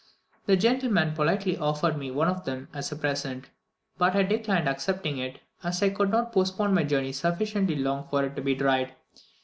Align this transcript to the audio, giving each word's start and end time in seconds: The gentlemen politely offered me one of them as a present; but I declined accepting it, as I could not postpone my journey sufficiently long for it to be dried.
The 0.47 0.57
gentlemen 0.57 1.13
politely 1.13 1.57
offered 1.59 1.95
me 1.95 2.09
one 2.09 2.27
of 2.27 2.43
them 2.43 2.69
as 2.73 2.91
a 2.91 2.95
present; 2.95 3.49
but 3.99 4.15
I 4.15 4.23
declined 4.23 4.67
accepting 4.67 5.19
it, 5.19 5.39
as 5.63 5.83
I 5.83 5.89
could 5.89 6.09
not 6.09 6.31
postpone 6.33 6.73
my 6.73 6.81
journey 6.83 7.11
sufficiently 7.11 7.75
long 7.75 8.07
for 8.07 8.23
it 8.25 8.35
to 8.35 8.41
be 8.41 8.55
dried. 8.55 8.95